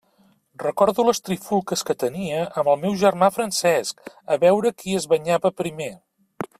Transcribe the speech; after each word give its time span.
Recordo 0.61 1.03
les 1.09 1.19
trifulgues 1.27 1.85
que 1.89 1.95
tenia 2.03 2.41
amb 2.63 2.71
el 2.73 2.81
meu 2.87 2.97
germà 3.03 3.31
Francesc 3.37 4.13
a 4.37 4.41
veure 4.47 4.75
qui 4.81 5.01
es 5.03 5.11
banyava 5.15 5.57
primer. 5.63 5.93